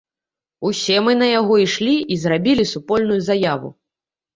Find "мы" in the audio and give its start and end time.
1.09-1.13